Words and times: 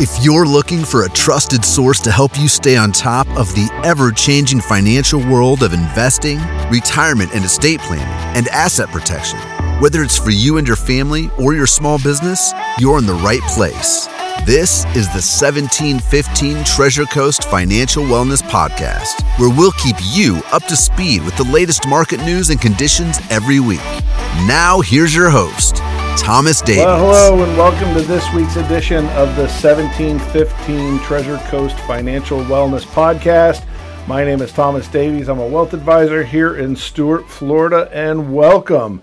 If 0.00 0.24
you're 0.24 0.46
looking 0.46 0.84
for 0.84 1.02
a 1.02 1.08
trusted 1.08 1.64
source 1.64 1.98
to 2.02 2.12
help 2.12 2.38
you 2.38 2.46
stay 2.46 2.76
on 2.76 2.92
top 2.92 3.26
of 3.36 3.52
the 3.56 3.68
ever 3.82 4.12
changing 4.12 4.60
financial 4.60 5.18
world 5.28 5.64
of 5.64 5.72
investing, 5.72 6.38
retirement 6.70 7.34
and 7.34 7.44
estate 7.44 7.80
planning, 7.80 8.06
and 8.36 8.46
asset 8.50 8.90
protection, 8.90 9.40
whether 9.80 10.04
it's 10.04 10.16
for 10.16 10.30
you 10.30 10.58
and 10.58 10.68
your 10.68 10.76
family 10.76 11.30
or 11.36 11.52
your 11.52 11.66
small 11.66 11.98
business, 11.98 12.52
you're 12.78 12.98
in 12.98 13.06
the 13.06 13.14
right 13.14 13.40
place. 13.48 14.06
This 14.46 14.84
is 14.94 15.08
the 15.08 15.18
1715 15.18 16.62
Treasure 16.62 17.06
Coast 17.06 17.50
Financial 17.50 18.04
Wellness 18.04 18.40
Podcast, 18.40 19.20
where 19.40 19.50
we'll 19.50 19.72
keep 19.72 19.96
you 20.00 20.40
up 20.52 20.62
to 20.66 20.76
speed 20.76 21.24
with 21.24 21.36
the 21.36 21.50
latest 21.50 21.88
market 21.88 22.20
news 22.20 22.50
and 22.50 22.60
conditions 22.60 23.18
every 23.30 23.58
week. 23.58 23.82
Now, 24.46 24.80
here's 24.80 25.12
your 25.12 25.28
host, 25.28 25.78
Thomas 26.20 26.60
Davies. 26.60 26.84
Well, 26.84 26.98
hello, 26.98 27.42
and 27.42 27.56
welcome 27.56 27.94
to 27.94 28.00
this 28.00 28.24
week's 28.34 28.56
edition 28.56 29.06
of 29.08 29.34
the 29.36 29.46
1715 29.46 30.98
Treasure 31.00 31.38
Coast 31.48 31.78
Financial 31.80 32.40
Wellness 32.40 32.84
Podcast. 32.84 33.66
My 34.06 34.24
name 34.24 34.42
is 34.42 34.52
Thomas 34.52 34.88
Davies. 34.88 35.28
I'm 35.28 35.38
a 35.38 35.46
wealth 35.46 35.74
advisor 35.74 36.24
here 36.24 36.56
in 36.56 36.76
Stuart, 36.76 37.28
Florida, 37.28 37.90
and 37.92 38.34
welcome. 38.34 39.02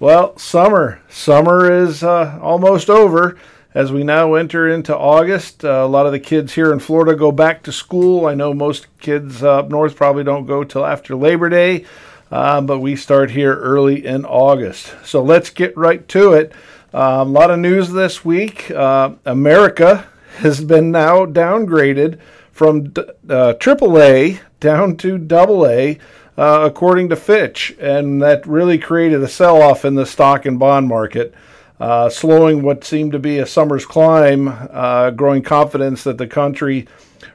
Well, 0.00 0.36
summer. 0.38 1.00
Summer 1.08 1.70
is 1.70 2.02
uh, 2.02 2.38
almost 2.42 2.90
over 2.90 3.38
as 3.74 3.90
we 3.90 4.04
now 4.04 4.34
enter 4.34 4.68
into 4.68 4.96
August. 4.96 5.64
Uh, 5.64 5.68
a 5.68 5.86
lot 5.86 6.06
of 6.06 6.12
the 6.12 6.20
kids 6.20 6.54
here 6.54 6.72
in 6.72 6.78
Florida 6.78 7.16
go 7.16 7.32
back 7.32 7.62
to 7.64 7.72
school. 7.72 8.26
I 8.26 8.34
know 8.34 8.54
most 8.54 8.86
kids 9.00 9.42
up 9.42 9.68
north 9.68 9.96
probably 9.96 10.24
don't 10.24 10.46
go 10.46 10.62
till 10.64 10.86
after 10.86 11.16
Labor 11.16 11.48
Day, 11.48 11.84
uh, 12.34 12.60
but 12.60 12.80
we 12.80 12.96
start 12.96 13.30
here 13.30 13.54
early 13.54 14.04
in 14.04 14.24
August. 14.24 14.92
So 15.04 15.22
let's 15.22 15.50
get 15.50 15.76
right 15.76 16.06
to 16.08 16.32
it. 16.32 16.52
Um, 16.92 17.28
a 17.28 17.30
lot 17.30 17.52
of 17.52 17.60
news 17.60 17.92
this 17.92 18.24
week. 18.24 18.72
Uh, 18.72 19.12
America 19.24 20.08
has 20.38 20.60
been 20.60 20.90
now 20.90 21.26
downgraded 21.26 22.18
from 22.50 22.92
uh, 22.96 23.54
AAA 23.54 24.40
down 24.58 24.96
to 24.96 25.24
AA 25.30 25.94
uh, 26.36 26.66
according 26.66 27.10
to 27.10 27.14
Fitch, 27.16 27.76
and 27.78 28.20
that 28.20 28.44
really 28.48 28.78
created 28.78 29.22
a 29.22 29.28
sell 29.28 29.62
off 29.62 29.84
in 29.84 29.94
the 29.94 30.04
stock 30.04 30.44
and 30.44 30.58
bond 30.58 30.88
market. 30.88 31.32
Uh, 31.78 32.08
slowing 32.08 32.62
what 32.62 32.82
seemed 32.82 33.12
to 33.12 33.20
be 33.20 33.38
a 33.38 33.46
summer's 33.46 33.86
climb, 33.86 34.48
uh, 34.48 35.10
growing 35.10 35.42
confidence 35.42 36.02
that 36.02 36.18
the 36.18 36.26
country 36.26 36.88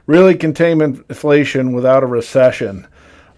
really 0.04 0.34
can 0.34 0.52
tame 0.52 0.82
inflation 0.82 1.72
without 1.72 2.02
a 2.02 2.06
recession. 2.06 2.86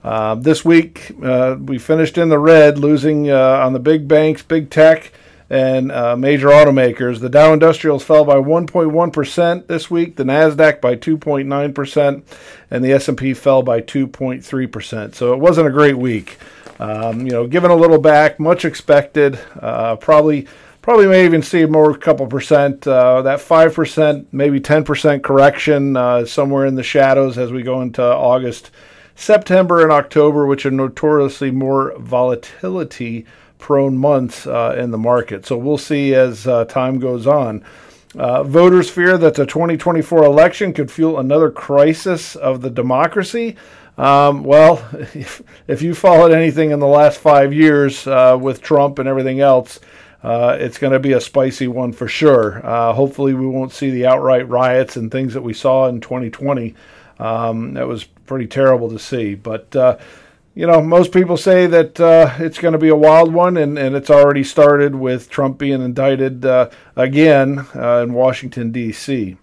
Uh, 0.05 0.35
this 0.35 0.65
week, 0.65 1.13
uh, 1.23 1.57
we 1.61 1.79
finished 1.79 2.19
in 2.19 2.29
the 2.29 2.39
red, 2.39 2.79
losing 2.79 3.31
uh, 3.31 3.61
on 3.65 3.73
the 3.73 3.79
big 3.79 4.09
banks, 4.09 4.43
big 4.43 4.69
tech, 4.69 5.13
and 5.49 5.93
uh, 5.93 6.17
major 6.17 6.49
automakers. 6.49 7.21
The 7.21 7.29
Dow 7.29 7.53
Industrials 7.53 8.03
fell 8.03 8.25
by 8.25 8.37
1.1% 8.37 9.67
this 9.67 9.91
week, 9.91 10.17
the 10.17 10.25
Nasdaq 10.25 10.81
by 10.81 10.97
2.9%, 10.97 12.23
and 12.71 12.85
the 12.85 12.93
S&P 12.93 13.35
fell 13.35 13.63
by 13.63 13.81
2.3%. 13.81 15.15
So 15.15 15.33
it 15.33 15.39
wasn't 15.39 15.69
a 15.69 15.73
great 15.73 15.99
week. 15.99 16.39
Um, 16.81 17.21
you 17.21 17.33
know, 17.33 17.47
given 17.47 17.71
a 17.71 17.77
little 17.77 18.01
back, 18.01 18.41
much 18.41 18.65
expected. 18.65 19.39
Probably, 19.61 20.49
probably 20.83 21.07
may 21.07 21.25
even 21.25 21.43
see 21.43 21.65
more 21.65 21.97
couple 21.97 22.27
percent. 22.27 22.87
Uh, 22.87 23.23
that 23.23 23.41
five 23.41 23.75
percent, 23.75 24.29
maybe 24.33 24.61
ten 24.61 24.85
percent 24.85 25.23
correction 25.23 25.97
uh, 25.97 26.27
somewhere 26.27 26.67
in 26.67 26.75
the 26.75 26.83
shadows 26.83 27.39
as 27.39 27.53
we 27.53 27.63
go 27.63 27.81
into 27.81 28.03
August, 28.03 28.71
September, 29.23 29.83
and 29.83 29.93
October, 29.93 30.47
which 30.47 30.67
are 30.67 30.71
notoriously 30.73 31.53
more 31.53 31.97
volatility 31.97 33.25
prone 33.59 33.97
months 33.97 34.49
uh, 34.49 34.75
in 34.77 34.91
the 34.91 34.99
market. 34.99 35.47
So 35.47 35.57
we'll 35.57 35.79
see 35.79 36.13
as 36.13 36.49
uh, 36.49 36.65
time 36.65 36.99
goes 36.99 37.27
on. 37.29 37.65
Uh, 38.17 38.43
voters 38.43 38.91
fear 38.91 39.17
that 39.17 39.35
the 39.35 39.47
2024 39.47 40.25
election 40.25 40.73
could 40.73 40.91
fuel 40.91 41.21
another 41.21 41.53
crisis 41.53 42.35
of 42.35 42.63
the 42.63 42.69
democracy. 42.69 43.57
Um, 43.97 44.43
well, 44.43 44.85
if, 45.15 45.41
if, 45.69 45.83
you 45.83 45.95
followed 45.95 46.33
anything 46.33 46.73
in 46.73 46.81
the 46.81 46.87
last 46.89 47.21
five 47.21 47.55
years 47.55 48.05
uh, 48.09 48.37
with 48.41 48.61
Trump 48.61 48.99
and 48.99 49.09
everything 49.09 49.39
else, 49.39 49.79
uh, 50.25 50.57
it's 50.59 50.79
going 50.79 50.93
to 50.93 50.99
be 50.99 51.13
a 51.13 51.21
spicy 51.21 51.69
one 51.69 51.93
for 51.93 52.09
sure. 52.09 52.65
Uh, 52.67 52.93
hopefully, 52.93 53.35
we 53.35 53.47
won't 53.47 53.73
see 53.73 53.91
the 53.91 54.07
outright 54.07 54.49
riots 54.49 54.97
and 54.97 55.13
things 55.13 55.33
that 55.35 55.43
we 55.43 55.55
saw 55.55 55.87
in 55.87 56.01
2020. 56.01 56.75
Um, 57.23 57.75
that 57.75 57.87
was 57.87 58.05
pretty 58.05 58.47
terrible 58.47 58.91
to 58.91 58.99
see. 58.99 59.35
But 59.35 59.75
you 60.55 60.67
know, 60.67 60.83
most 60.83 61.13
people 61.13 61.37
say 61.37 61.67
that 61.67 61.99
uh, 61.99 62.35
it's 62.39 62.59
going 62.59 62.73
to 62.73 62.79
be 62.79 62.89
a 62.89 62.97
wild 62.97 63.33
one, 63.33 63.57
and, 63.57 63.79
and 63.79 63.97
it's 63.97 64.11
already 64.11 64.45
started 64.45 64.95
with 64.95 65.31
Trump 65.31 65.59
being 65.59 65.81
indicted 65.81 66.45
uh, 66.45 66.69
again 66.95 67.67
uh, 67.75 68.03
in 68.03 68.13
Washington, 68.13 68.71
D.C. 68.71 69.37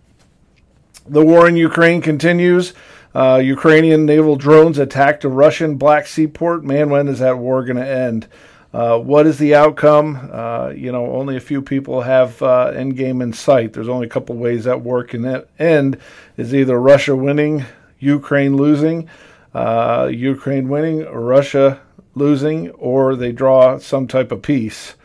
The 1.07 1.25
war 1.25 1.47
in 1.47 1.55
Ukraine 1.55 2.01
continues. 2.01 2.73
Uh, 3.15 3.41
Ukrainian 3.43 4.05
naval 4.05 4.35
drones 4.35 4.77
attacked 4.77 5.23
a 5.23 5.29
Russian 5.29 5.77
Black 5.77 6.05
Sea 6.05 6.27
port. 6.27 6.63
Man, 6.63 6.91
when 6.91 7.07
is 7.07 7.17
that 7.19 7.39
war 7.39 7.63
going 7.65 7.77
to 7.77 7.87
end? 7.87 8.27
Uh, 8.71 8.99
what 8.99 9.25
is 9.25 9.39
the 9.39 9.55
outcome? 9.55 10.29
Uh, 10.31 10.69
you 10.69 10.91
know, 10.91 11.11
only 11.11 11.35
a 11.35 11.41
few 11.41 11.61
people 11.61 12.01
have 12.01 12.41
end 12.41 12.95
game 12.95 13.21
in 13.21 13.33
sight. 13.33 13.73
There's 13.73 13.89
only 13.89 14.05
a 14.07 14.09
couple 14.09 14.35
ways 14.35 14.65
that 14.65 14.81
work, 14.81 14.85
war 14.85 15.03
can 15.03 15.45
end: 15.57 15.97
is 16.37 16.53
either 16.53 16.79
Russia 16.79 17.15
winning, 17.15 17.65
Ukraine 17.99 18.55
losing 18.55 19.09
uh, 19.53 20.09
Ukraine 20.11 20.69
winning, 20.69 21.05
Russia 21.05 21.81
losing, 22.15 22.69
or 22.71 23.15
they 23.15 23.31
draw 23.31 23.77
some 23.77 24.07
type 24.07 24.31
of 24.31 24.41
peace. 24.41 24.95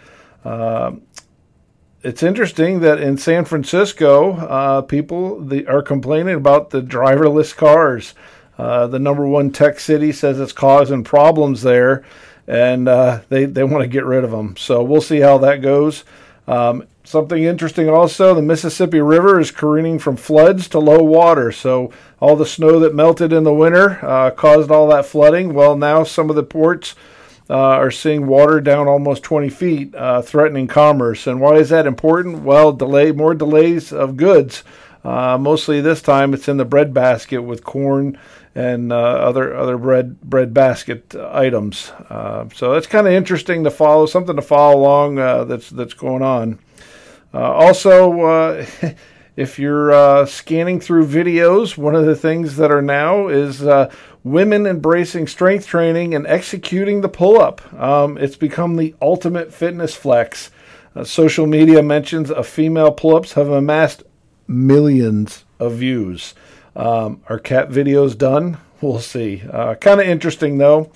Uh, 0.44 0.92
it's 2.02 2.22
interesting 2.22 2.81
that 2.81 3.00
in 3.00 3.16
San 3.16 3.46
Francisco, 3.46 4.32
uh, 4.36 4.82
people 4.82 5.41
the, 5.41 5.66
are 5.66 5.82
complaining 5.82 6.34
about 6.34 6.70
the 6.70 6.82
driverless 6.82 7.56
cars. 7.56 8.14
Uh, 8.58 8.86
the 8.86 8.98
number 8.98 9.26
one 9.26 9.50
tech 9.50 9.81
city 9.81 10.12
says 10.12 10.38
it's 10.38 10.52
causing 10.52 11.02
problems 11.02 11.62
there, 11.62 12.04
and 12.47 12.88
uh, 12.88 13.21
they, 13.28 13.44
they 13.44 13.65
want 13.65 13.82
to 13.82 13.88
get 13.88 14.05
rid 14.05 14.25
of 14.25 14.31
them. 14.31 14.56
So 14.56 14.82
we'll 14.82 15.00
see 15.00 15.21
how 15.21 15.38
that 15.38 15.62
goes. 15.62 16.05
Um, 16.47 16.87
Something 17.06 17.44
interesting 17.44 17.87
also 17.91 18.32
the 18.34 18.41
Mississippi 18.41 18.99
River 18.99 19.38
is 19.38 19.50
careening 19.50 19.99
from 19.99 20.16
floods 20.16 20.69
to 20.69 20.78
low 20.78 21.03
water. 21.03 21.53
So, 21.53 21.93
all 22.19 22.34
the 22.34 22.47
snow 22.47 22.81
that 22.81 22.94
melted 22.94 23.31
in 23.31 23.44
the 23.44 23.53
winter 23.53 24.03
uh, 24.03 24.31
caused 24.31 24.71
all 24.71 24.88
that 24.88 25.05
flooding. 25.05 25.53
Well, 25.53 25.77
now 25.77 26.05
some 26.05 26.31
of 26.31 26.37
the 26.37 26.43
ports 26.43 26.94
uh, 27.50 27.59
are 27.59 27.91
seeing 27.91 28.27
water 28.27 28.59
down 28.59 28.88
almost 28.88 29.22
20 29.22 29.50
feet, 29.50 29.94
uh, 29.94 30.22
threatening 30.22 30.66
commerce. 30.66 31.26
And 31.26 31.43
why 31.43 31.56
is 31.56 31.69
that 31.69 31.87
important? 31.87 32.43
Well, 32.43 32.72
delay 32.72 33.12
more 33.12 33.34
delays 33.34 33.93
of 33.93 34.16
goods. 34.16 34.65
Uh, 35.05 35.37
mostly 35.37 35.82
this 35.82 36.00
time 36.00 36.32
it's 36.32 36.49
in 36.49 36.56
the 36.56 36.65
bread 36.65 36.94
basket 36.94 37.43
with 37.43 37.65
corn 37.65 38.19
and 38.54 38.92
uh, 38.92 38.97
other 38.97 39.56
other 39.56 39.76
bread 39.76 40.20
bread 40.20 40.54
basket 40.54 41.15
items. 41.16 41.91
Uh, 42.09 42.48
so 42.54 42.72
that's 42.72 42.87
kind 42.87 43.06
of 43.06 43.12
interesting 43.12 43.65
to 43.65 43.70
follow, 43.70 44.06
something 44.06 44.37
to 44.37 44.42
follow 44.42 44.78
along 44.78 45.16
that's 45.16 45.70
that's 45.70 45.94
going 45.94 46.22
on. 46.22 46.59
Uh, 47.34 47.53
also, 47.53 48.20
uh, 48.20 48.66
if 49.37 49.59
you're 49.59 49.93
uh, 49.93 50.25
scanning 50.25 50.78
through 50.78 51.06
videos, 51.06 51.76
one 51.76 51.97
of 51.97 52.06
the 52.06 52.14
things 52.14 52.56
that 52.56 52.70
are 52.70 52.82
now 52.82 53.26
is 53.26 53.62
women 54.22 54.66
embracing 54.66 55.26
strength 55.26 55.66
training 55.66 56.14
and 56.14 56.26
executing 56.26 57.03
the 57.03 57.09
pull 57.09 57.41
up. 57.41 57.60
Um, 57.75 58.16
it's 58.16 58.37
become 58.37 58.76
the 58.76 58.94
ultimate 59.03 59.53
fitness 59.53 59.94
flex. 59.94 60.50
Uh, 60.97 61.04
social 61.04 61.47
media 61.47 61.82
mentions 61.82 62.31
of 62.31 62.47
female 62.47 62.93
pull 62.93 63.16
ups 63.16 63.32
have 63.32 63.48
amassed 63.48 64.04
millions 64.47 65.44
of 65.59 65.72
views. 65.75 66.34
Um, 66.76 67.20
are 67.28 67.38
cat 67.38 67.70
videos 67.70 68.16
done? 68.16 68.58
We'll 68.80 69.00
see. 69.00 69.42
Uh, 69.50 69.74
kind 69.76 70.00
of 70.00 70.06
interesting 70.06 70.58
though. 70.58 70.90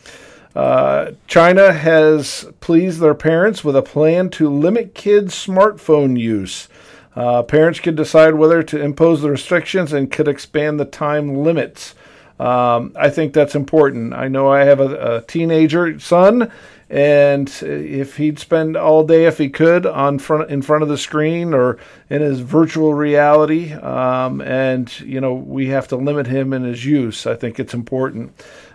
Uh, 0.55 1.13
China 1.27 1.73
has 1.73 2.47
pleased 2.61 3.01
their 3.01 3.15
parents 3.15 3.63
with 3.63 3.77
a 3.77 3.83
plan 3.83 4.29
to 4.31 4.49
limit 4.49 4.95
kids' 4.95 5.35
smartphone 5.35 6.19
use. 6.19 6.69
Uh, 7.15 7.43
parents 7.43 7.81
can 7.81 7.95
decide 7.95 8.35
whether 8.35 8.63
to 8.63 8.81
impose 8.81 9.23
the 9.23 9.31
restrictions 9.31 9.93
and 9.93 10.11
could 10.11 10.29
expand 10.29 10.79
the 10.79 10.85
time 10.85 11.37
limits. 11.37 11.95
Um, 12.39 12.93
I 12.97 13.11
think 13.11 13.33
that's 13.33 13.57
important. 13.57 14.15
I 14.15 14.29
know 14.29 14.51
I 14.51 14.61
have 14.61 14.81
a, 14.81 15.17
a, 15.17 15.23
teenager 15.23 15.99
son, 15.99 16.53
and 16.91 17.53
if 17.63 18.17
he'd 18.17 18.39
spend 18.39 18.77
all 18.77 19.05
day, 19.05 19.27
if 19.27 19.37
he 19.37 19.51
could, 19.51 19.85
on 19.85 20.19
front 20.19 20.51
in 20.51 20.63
front 20.63 20.83
of 20.83 20.89
the 20.89 20.97
screen 20.97 21.53
or 21.53 21.79
in 22.09 22.23
his 22.23 22.41
virtual 22.41 22.95
reality, 22.95 23.73
um, 23.75 24.41
and 24.41 24.99
you 25.01 25.21
know 25.21 25.35
we 25.35 25.69
have 25.69 25.89
to 25.89 25.97
limit 25.97 26.27
him 26.27 26.53
in 26.53 26.65
his 26.65 26.85
use. 26.85 27.27
I 27.27 27.35
think 27.35 27.61
it's 27.61 27.75
important. 27.75 28.33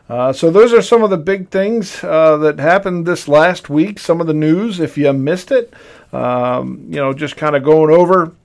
Uh, 0.10 0.34
so 0.34 0.52
those 0.52 0.74
are 0.74 0.82
some 0.82 1.02
of 1.04 1.10
the 1.10 1.18
big 1.18 1.50
things 1.50 2.04
uh, 2.04 2.38
that 2.38 2.60
happened 2.60 3.06
this 3.06 3.28
last 3.28 3.70
week. 3.70 3.98
Some 3.98 4.22
of 4.22 4.28
the 4.28 4.34
news, 4.34 4.80
if 4.80 4.98
you 4.98 5.12
missed 5.14 5.52
it, 5.52 5.74
um, 6.12 6.86
you 6.90 6.98
know, 6.98 7.14
just 7.14 7.38
kind 7.38 7.56
of 7.56 7.64
going 7.64 7.96
over 7.96 8.36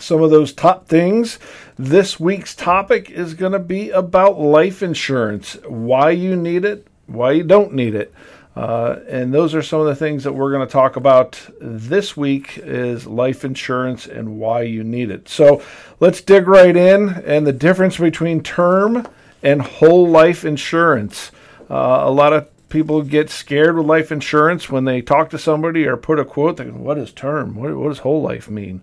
some 0.00 0.22
of 0.22 0.30
those 0.30 0.52
top 0.52 0.88
things. 0.88 1.38
This 1.76 2.20
week's 2.20 2.54
topic 2.54 3.10
is 3.10 3.34
going 3.34 3.52
to 3.52 3.58
be 3.58 3.90
about 3.90 4.40
life 4.40 4.82
insurance, 4.82 5.58
why 5.66 6.10
you 6.10 6.36
need 6.36 6.64
it, 6.64 6.86
why 7.06 7.32
you 7.32 7.42
don't 7.42 7.72
need 7.74 7.94
it. 7.94 8.14
Uh, 8.56 9.00
and 9.06 9.34
those 9.34 9.54
are 9.54 9.62
some 9.62 9.80
of 9.80 9.86
the 9.86 9.94
things 9.94 10.24
that 10.24 10.32
we're 10.32 10.50
going 10.50 10.66
to 10.66 10.72
talk 10.72 10.96
about 10.96 11.38
this 11.60 12.16
week 12.16 12.56
is 12.56 13.06
life 13.06 13.44
insurance 13.44 14.06
and 14.06 14.38
why 14.40 14.62
you 14.62 14.82
need 14.82 15.10
it. 15.10 15.28
So 15.28 15.62
let's 16.00 16.22
dig 16.22 16.48
right 16.48 16.74
in 16.74 17.10
and 17.26 17.46
the 17.46 17.52
difference 17.52 17.98
between 17.98 18.42
term 18.42 19.06
and 19.42 19.60
whole 19.60 20.08
life 20.08 20.42
insurance. 20.42 21.32
Uh, 21.68 22.04
a 22.04 22.10
lot 22.10 22.32
of 22.32 22.48
people 22.70 23.02
get 23.02 23.28
scared 23.28 23.76
with 23.76 23.84
life 23.84 24.10
insurance 24.10 24.70
when 24.70 24.86
they 24.86 25.02
talk 25.02 25.28
to 25.30 25.38
somebody 25.38 25.86
or 25.86 25.98
put 25.98 26.18
a 26.18 26.24
quote. 26.24 26.58
"What 26.58 26.96
is 26.96 27.12
term? 27.12 27.56
What, 27.56 27.76
what 27.76 27.88
does 27.88 27.98
whole 27.98 28.22
life 28.22 28.48
mean?" 28.48 28.80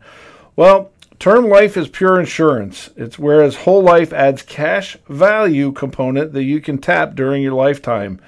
Well, 0.55 0.91
term 1.17 1.49
life 1.49 1.77
is 1.77 1.87
pure 1.87 2.19
insurance. 2.19 2.91
It's 2.95 3.17
whereas 3.17 3.55
whole 3.55 3.81
life 3.81 4.13
adds 4.13 4.43
cash 4.43 4.97
value 5.09 5.71
component 5.71 6.33
that 6.33 6.43
you 6.43 6.61
can 6.61 6.77
tap 6.77 7.15
during 7.15 7.41
your 7.41 7.53
lifetime. 7.53 8.19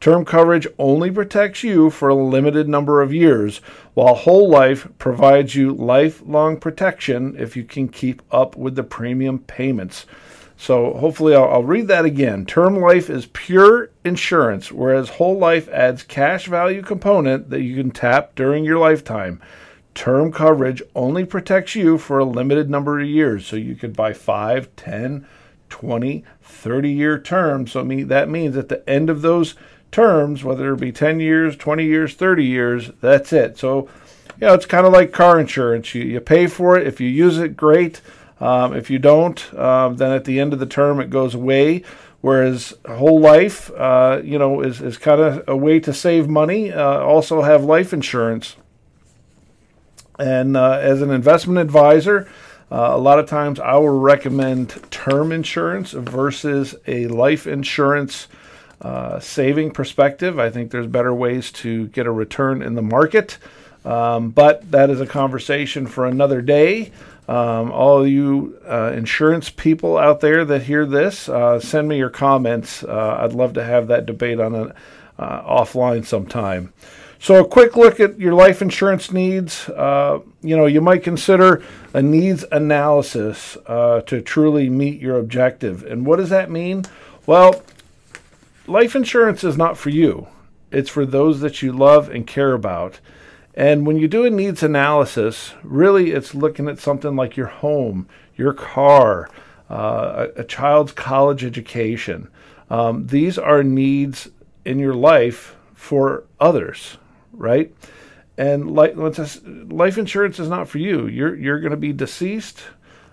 Term 0.00 0.24
coverage 0.24 0.66
only 0.78 1.10
protects 1.10 1.62
you 1.62 1.90
for 1.90 2.08
a 2.08 2.14
limited 2.14 2.66
number 2.66 3.02
of 3.02 3.12
years, 3.12 3.58
while 3.92 4.14
whole 4.14 4.48
life 4.48 4.88
provides 4.96 5.54
you 5.54 5.74
lifelong 5.74 6.56
protection 6.56 7.36
if 7.38 7.54
you 7.54 7.64
can 7.64 7.86
keep 7.86 8.22
up 8.32 8.56
with 8.56 8.76
the 8.76 8.82
premium 8.82 9.40
payments. 9.40 10.06
So 10.56 10.94
hopefully 10.94 11.34
I'll, 11.34 11.50
I'll, 11.50 11.62
read 11.62 11.88
that 11.88 12.06
again. 12.06 12.46
Term 12.46 12.78
life 12.80 13.10
is 13.10 13.26
pure 13.26 13.90
insurance, 14.02 14.72
whereas 14.72 15.10
whole 15.10 15.38
life 15.38 15.68
adds 15.68 16.02
cash 16.02 16.46
value 16.46 16.82
component 16.82 17.50
that 17.50 17.62
you 17.62 17.76
can 17.76 17.90
tap 17.90 18.34
during 18.34 18.64
your 18.64 18.78
lifetime. 18.78 19.40
Term 19.94 20.32
coverage 20.32 20.82
only 20.94 21.26
protects 21.26 21.74
you 21.74 21.98
for 21.98 22.18
a 22.18 22.24
limited 22.24 22.70
number 22.70 23.00
of 23.00 23.06
years, 23.06 23.46
so 23.46 23.56
you 23.56 23.74
could 23.74 23.94
buy 23.94 24.14
5, 24.14 24.74
10, 24.76 25.26
20, 25.68 26.24
30 26.42 26.90
year 26.90 27.18
terms. 27.18 27.72
So 27.72 27.82
that 27.82 28.28
means 28.28 28.56
at 28.56 28.68
the 28.68 28.88
end 28.88 29.10
of 29.10 29.22
those 29.22 29.54
terms, 29.90 30.44
whether 30.44 30.72
it 30.72 30.80
be 30.80 30.92
10 30.92 31.20
years, 31.20 31.56
20 31.56 31.84
years, 31.84 32.14
30 32.14 32.44
years, 32.44 32.90
that's 33.00 33.32
it. 33.32 33.58
So, 33.58 33.88
you 34.40 34.46
know, 34.46 34.54
it's 34.54 34.66
kind 34.66 34.86
of 34.86 34.92
like 34.92 35.12
car 35.12 35.38
insurance. 35.38 35.94
You, 35.94 36.02
you 36.02 36.20
pay 36.20 36.46
for 36.46 36.78
it. 36.78 36.86
If 36.86 37.00
you 37.00 37.08
use 37.08 37.38
it, 37.38 37.56
great. 37.56 38.00
Um, 38.40 38.74
if 38.74 38.88
you 38.88 38.98
don't, 38.98 39.52
um, 39.54 39.96
then 39.96 40.12
at 40.12 40.24
the 40.24 40.40
end 40.40 40.52
of 40.52 40.58
the 40.58 40.66
term, 40.66 41.00
it 41.00 41.10
goes 41.10 41.34
away. 41.34 41.84
Whereas 42.22 42.74
whole 42.86 43.20
life, 43.20 43.70
uh, 43.76 44.20
you 44.22 44.38
know, 44.38 44.60
is, 44.60 44.80
is 44.80 44.98
kind 44.98 45.20
of 45.20 45.48
a 45.48 45.56
way 45.56 45.80
to 45.80 45.92
save 45.92 46.28
money. 46.28 46.72
Uh, 46.72 47.00
also 47.00 47.42
have 47.42 47.64
life 47.64 47.92
insurance. 47.92 48.56
And 50.18 50.56
uh, 50.56 50.72
as 50.72 51.00
an 51.00 51.10
investment 51.10 51.58
advisor, 51.58 52.30
uh, 52.70 52.90
a 52.92 52.98
lot 52.98 53.18
of 53.18 53.26
times 53.26 53.58
I 53.58 53.76
will 53.76 53.98
recommend 53.98 54.68
term 54.90 55.32
insurance 55.32 55.92
versus 55.92 56.74
a 56.86 57.06
life 57.08 57.46
insurance 57.46 58.28
uh, 58.80 59.20
saving 59.20 59.70
perspective. 59.70 60.38
I 60.38 60.50
think 60.50 60.70
there's 60.70 60.86
better 60.86 61.14
ways 61.14 61.52
to 61.52 61.88
get 61.88 62.06
a 62.06 62.10
return 62.10 62.62
in 62.62 62.74
the 62.74 62.82
market, 62.82 63.38
um, 63.84 64.30
but 64.30 64.70
that 64.70 64.90
is 64.90 65.00
a 65.00 65.06
conversation 65.06 65.86
for 65.86 66.06
another 66.06 66.40
day. 66.40 66.90
Um, 67.28 67.70
all 67.70 68.04
you 68.04 68.58
uh, 68.68 68.92
insurance 68.92 69.50
people 69.50 69.96
out 69.96 70.20
there 70.20 70.44
that 70.44 70.62
hear 70.62 70.84
this, 70.84 71.28
uh, 71.28 71.60
send 71.60 71.88
me 71.88 71.96
your 71.96 72.10
comments. 72.10 72.82
Uh, 72.82 73.18
I'd 73.20 73.34
love 73.34 73.52
to 73.52 73.62
have 73.62 73.86
that 73.86 74.04
debate 74.04 74.40
on 74.40 74.54
an 74.54 74.72
uh, 75.16 75.42
offline 75.42 76.04
sometime. 76.04 76.72
So, 77.20 77.44
a 77.44 77.46
quick 77.46 77.76
look 77.76 78.00
at 78.00 78.18
your 78.18 78.32
life 78.32 78.62
insurance 78.62 79.12
needs. 79.12 79.68
Uh, 79.68 80.20
you 80.40 80.56
know, 80.56 80.66
you 80.66 80.80
might 80.80 81.04
consider 81.04 81.62
a 81.92 82.00
needs 82.02 82.44
analysis 82.50 83.58
to 83.66 84.22
truly 84.24 84.70
meet 84.70 85.00
your 85.00 85.18
objective. 85.18 85.84
And 85.84 86.06
what 86.06 86.16
does 86.16 86.30
that 86.30 86.50
mean? 86.50 86.86
Well, 87.26 87.62
life 88.70 88.94
insurance 88.94 89.42
is 89.42 89.56
not 89.56 89.76
for 89.76 89.90
you. 89.90 90.28
It's 90.70 90.90
for 90.90 91.04
those 91.04 91.40
that 91.40 91.60
you 91.60 91.72
love 91.72 92.08
and 92.08 92.26
care 92.26 92.52
about. 92.52 93.00
And 93.54 93.86
when 93.86 93.96
you 93.96 94.06
do 94.06 94.24
a 94.24 94.30
needs 94.30 94.62
analysis, 94.62 95.54
really 95.64 96.12
it's 96.12 96.34
looking 96.34 96.68
at 96.68 96.78
something 96.78 97.16
like 97.16 97.36
your 97.36 97.48
home, 97.48 98.08
your 98.36 98.52
car, 98.52 99.28
uh, 99.68 100.28
a, 100.36 100.40
a, 100.40 100.44
child's 100.44 100.92
college 100.92 101.44
education. 101.44 102.28
Um, 102.70 103.08
these 103.08 103.38
are 103.38 103.64
needs 103.64 104.28
in 104.64 104.78
your 104.78 104.94
life 104.94 105.56
for 105.74 106.24
others, 106.38 106.96
right? 107.32 107.74
And 108.38 108.70
life, 108.70 109.98
insurance 109.98 110.38
is 110.38 110.48
not 110.48 110.68
for 110.68 110.78
you. 110.78 111.06
You're 111.08 111.36
you're 111.36 111.60
going 111.60 111.72
to 111.72 111.76
be 111.76 111.92
deceased. 111.92 112.62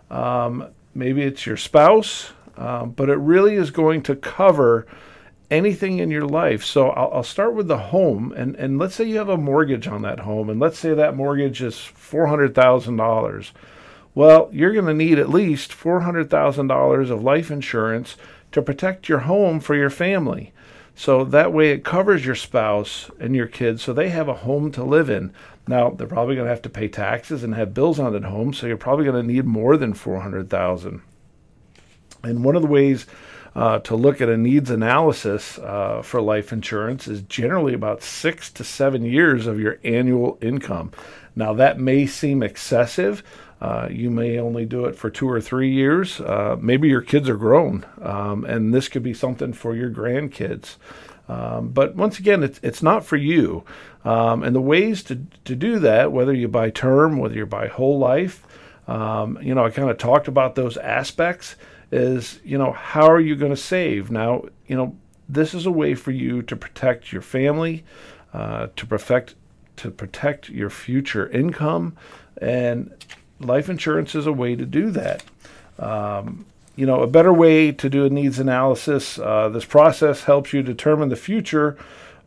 Um, 0.10 0.68
maybe 0.94 1.24
it's 1.24 1.46
your 1.46 1.58
spouse, 1.58 2.32
um, 2.56 2.92
but 2.92 3.10
it 3.10 3.18
really 3.18 3.56
is 3.56 3.72
going 3.72 4.04
to 4.04 4.16
cover 4.16 4.88
anything 5.50 6.00
in 6.00 6.12
your 6.12 6.26
life. 6.26 6.64
So 6.64 6.90
I'll, 6.90 7.12
I'll, 7.14 7.24
start 7.24 7.54
with 7.54 7.68
the 7.68 7.78
home, 7.78 8.34
and, 8.36 8.56
and 8.56 8.78
let's 8.78 8.96
say 8.96 9.06
you 9.06 9.18
have 9.18 9.30
a 9.30 9.38
mortgage 9.38 9.88
on 9.88 10.02
that 10.02 10.22
home, 10.22 10.50
and 10.50 10.60
let's 10.60 10.80
say 10.80 10.94
that 10.94 11.16
mortgage 11.16 11.62
is 11.62 11.76
$400,000. 11.76 13.52
Well, 14.14 14.50
you're 14.52 14.74
going 14.74 14.86
to 14.86 14.94
need 14.94 15.20
at 15.20 15.30
least 15.30 15.72
$400,000 15.72 17.10
of 17.10 17.24
life 17.24 17.52
insurance 17.52 18.18
to 18.52 18.62
protect 18.62 19.08
your 19.08 19.20
home 19.20 19.60
for 19.60 19.76
your 19.76 19.90
family. 19.90 20.54
So 20.96 21.24
that 21.26 21.54
way 21.54 21.70
it 21.70 21.84
covers 21.84 22.26
your 22.26 22.34
spouse 22.34 23.12
and 23.20 23.36
your 23.36 23.46
kids 23.46 23.84
so 23.84 23.94
they 23.94 24.10
have 24.10 24.28
a 24.28 24.34
home 24.34 24.72
to 24.72 24.84
live 24.84 25.12
in. 25.12 25.32
Now, 25.68 25.92
they're 25.92 26.08
probably 26.08 26.36
going 26.36 26.48
to 26.48 26.54
have 26.54 26.64
to 26.64 26.70
pay 26.70 26.88
taxes 26.88 27.44
and 27.44 27.54
have 27.54 27.74
bills 27.74 28.00
on 28.00 28.14
that 28.14 28.24
home, 28.24 28.54
so 28.54 28.66
you're 28.66 28.78
probably 28.78 29.06
going 29.06 29.22
to 29.22 29.34
need 29.34 29.46
more 29.46 29.78
than 29.78 29.94
400,000. 29.94 31.02
And 32.24 32.44
one 32.44 32.56
of 32.56 32.64
the 32.64 32.68
ways 32.68 33.06
uh, 33.58 33.80
to 33.80 33.96
look 33.96 34.22
at 34.22 34.30
a 34.30 34.38
needs 34.38 34.70
analysis 34.70 35.58
uh, 35.58 36.04
for 36.04 36.22
life 36.22 36.54
insurance 36.54 37.08
is 37.08 37.24
generally 37.24 37.74
about 37.74 38.04
six 38.04 38.52
to 38.52 38.64
seven 38.64 39.04
years 39.04 39.48
of 39.48 39.60
your 39.60 39.80
annual 39.84 40.38
income. 40.42 40.92
Now, 41.36 41.54
that 41.56 41.80
may 41.80 42.06
seem 42.06 42.44
excessive. 42.44 43.24
Uh, 43.60 43.88
you 43.90 44.12
may 44.12 44.38
only 44.38 44.66
do 44.66 44.86
it 44.86 44.96
for 44.96 45.10
two 45.10 45.28
or 45.28 45.42
three 45.42 45.74
years. 45.74 46.22
Uh, 46.22 46.56
maybe 46.62 46.88
your 46.88 47.02
kids 47.02 47.28
are 47.28 47.36
grown, 47.36 47.84
um, 48.00 48.46
and 48.46 48.76
this 48.76 48.88
could 48.88 49.02
be 49.02 49.16
something 49.16 49.54
for 49.54 49.76
your 49.76 49.90
grandkids. 49.90 50.76
Um, 51.28 51.70
but 51.70 51.96
once 51.96 52.20
again, 52.20 52.44
it's, 52.44 52.60
it's 52.62 52.84
not 52.84 53.04
for 53.04 53.18
you. 53.18 53.64
Um, 54.06 54.44
and 54.44 54.56
the 54.56 54.62
ways 54.62 55.02
to, 55.06 55.24
to 55.46 55.56
do 55.56 55.80
that, 55.80 56.12
whether 56.12 56.34
you 56.34 56.48
buy 56.48 56.70
term, 56.70 57.18
whether 57.18 57.36
you 57.36 57.48
buy 57.48 57.68
whole 57.68 57.98
life, 57.98 58.46
um, 58.88 59.40
you 59.42 59.56
know, 59.56 59.66
I 59.66 59.72
kind 59.72 59.90
of 59.90 59.98
talked 59.98 60.28
about 60.28 60.54
those 60.54 60.78
aspects 60.78 61.56
is, 61.92 62.40
you 62.44 62.58
know, 62.58 62.72
how 62.72 63.10
are 63.10 63.20
you 63.20 63.36
going 63.36 63.52
to 63.52 63.58
save? 63.58 64.12
Now, 64.12 64.44
you 64.68 64.76
know, 64.76 64.96
this 65.30 65.54
is 65.54 65.66
a 65.66 65.72
way 65.72 65.96
for 65.96 66.12
you 66.12 66.42
to 66.44 66.56
protect 66.56 67.12
your 67.12 67.22
family, 67.22 67.84
uh, 68.34 68.68
to 68.76 68.86
protect 68.86 69.36
to 69.78 69.92
protect 69.92 70.50
your 70.50 70.72
future 70.72 71.30
income, 71.30 71.96
and 72.42 72.92
life 73.40 73.70
insurance 73.70 74.16
is 74.16 74.26
a 74.26 74.34
way 74.34 74.56
to 74.56 74.66
do 74.66 74.90
that. 74.90 75.24
Um, 75.78 76.46
you 76.76 76.86
know, 76.86 77.02
a 77.02 77.08
better 77.08 77.34
way 77.34 77.72
to 77.72 77.90
do 77.90 78.06
a 78.06 78.10
needs 78.10 78.40
analysis. 78.40 79.20
Uh, 79.20 79.50
this 79.50 79.66
process 79.66 80.24
helps 80.24 80.54
you 80.54 80.64
determine 80.64 81.10
the 81.10 81.16
future 81.16 81.78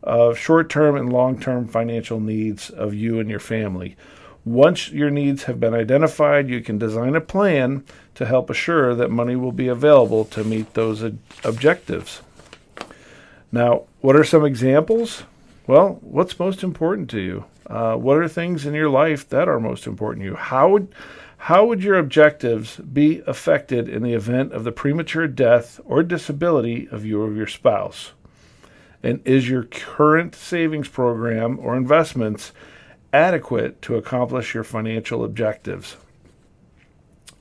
of 0.03 0.37
short-term 0.37 0.95
and 0.95 1.11
long-term 1.11 1.67
financial 1.67 2.19
needs 2.19 2.69
of 2.69 2.93
you 2.93 3.19
and 3.19 3.29
your 3.29 3.39
family. 3.39 3.95
Once 4.43 4.91
your 4.91 5.11
needs 5.11 5.43
have 5.43 5.59
been 5.59 5.73
identified, 5.73 6.49
you 6.49 6.61
can 6.61 6.77
design 6.77 7.15
a 7.15 7.21
plan 7.21 7.83
to 8.15 8.25
help 8.25 8.49
assure 8.49 8.95
that 8.95 9.11
money 9.11 9.35
will 9.35 9.51
be 9.51 9.67
available 9.67 10.25
to 10.25 10.43
meet 10.43 10.73
those 10.73 11.03
ad- 11.03 11.19
objectives. 11.43 12.21
Now, 13.51 13.83
what 13.99 14.15
are 14.15 14.23
some 14.23 14.45
examples? 14.45 15.23
Well, 15.67 15.99
what's 16.01 16.39
most 16.39 16.63
important 16.63 17.09
to 17.11 17.19
you? 17.19 17.45
Uh, 17.67 17.95
what 17.95 18.17
are 18.17 18.27
things 18.27 18.65
in 18.65 18.73
your 18.73 18.89
life 18.89 19.29
that 19.29 19.47
are 19.47 19.59
most 19.59 19.85
important 19.85 20.23
to 20.23 20.31
you? 20.31 20.35
How 20.35 20.69
would 20.69 20.93
how 21.45 21.65
would 21.65 21.83
your 21.83 21.97
objectives 21.97 22.77
be 22.77 23.23
affected 23.25 23.89
in 23.89 24.03
the 24.03 24.13
event 24.13 24.53
of 24.53 24.63
the 24.63 24.71
premature 24.71 25.27
death 25.27 25.79
or 25.85 26.03
disability 26.03 26.87
of 26.91 27.03
you 27.03 27.19
or 27.19 27.33
your 27.33 27.47
spouse? 27.47 28.11
And 29.01 29.21
is 29.25 29.49
your 29.49 29.63
current 29.63 30.35
savings 30.35 30.87
program 30.87 31.57
or 31.59 31.75
investments 31.75 32.51
adequate 33.13 33.81
to 33.83 33.95
accomplish 33.95 34.53
your 34.53 34.63
financial 34.63 35.23
objectives. 35.23 35.97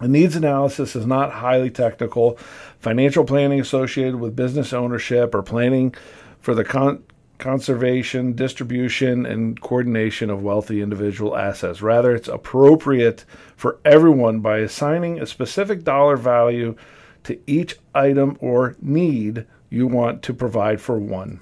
A 0.00 0.09
needs 0.09 0.35
analysis 0.35 0.97
is 0.97 1.07
not 1.07 1.31
highly 1.31 1.71
technical. 1.71 2.39
Financial 2.79 3.25
planning 3.25 3.61
associated 3.61 4.17
with 4.17 4.35
business 4.35 4.73
ownership 4.73 5.35
or 5.35 5.43
planning 5.43 5.95
for 6.39 6.55
the 6.55 6.65
con- 6.65 7.05
conservation, 7.37 8.33
distribution, 8.35 9.27
and 9.27 9.61
coordination 9.61 10.31
of 10.31 10.43
wealthy 10.43 10.81
individual 10.81 11.37
assets. 11.37 11.83
Rather, 11.83 12.15
it's 12.15 12.29
appropriate 12.29 13.25
for 13.57 13.79
everyone 13.85 14.41
by 14.41 14.59
assigning 14.59 15.21
a 15.21 15.27
specific 15.27 15.85
dollar 15.85 16.17
value 16.17 16.77
to 17.25 17.39
each 17.47 17.77
item 17.95 18.39
or 18.41 18.77
need 18.81 19.45
you 19.69 19.87
want 19.87 20.23
to 20.23 20.33
provide 20.33 20.81
for 20.81 20.99
one. 20.99 21.41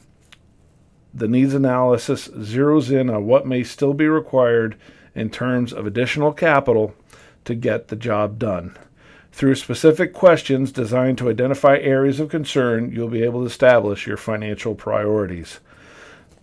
The 1.15 1.29
needs 1.29 1.55
analysis 1.55 2.29
zeroes 2.29 2.91
in 2.91 3.11
on 3.11 3.27
what 3.27 3.47
may 3.47 3.65
still 3.65 3.95
be 3.95 4.07
required 4.07 4.77
in 5.15 5.31
terms 5.31 5.73
of 5.73 5.87
additional 5.87 6.33
capital 6.33 6.95
to 7.45 7.55
get 7.55 7.89
the 7.89 7.97
job 7.97 8.39
done. 8.39 8.77
Through 9.33 9.55
specific 9.55 10.13
questions 10.13 10.73
designed 10.73 11.19
to 11.19 11.31
identify 11.31 11.79
areas 11.79 12.21
of 12.21 12.29
concern, 12.29 12.93
you'll 12.93 13.09
be 13.09 13.23
able 13.23 13.41
to 13.41 13.47
establish 13.47 14.07
your 14.07 14.17
financial 14.17 14.75
priorities. 14.75 15.61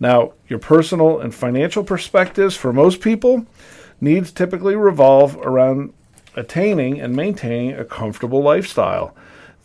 Now, 0.00 0.32
your 0.48 0.58
personal 0.58 1.20
and 1.20 1.34
financial 1.34 1.84
perspectives 1.84 2.56
for 2.56 2.72
most 2.72 3.00
people 3.00 3.46
needs 4.00 4.32
typically 4.32 4.76
revolve 4.76 5.36
around 5.38 5.92
attaining 6.34 7.00
and 7.00 7.14
maintaining 7.16 7.72
a 7.72 7.84
comfortable 7.84 8.42
lifestyle. 8.42 9.14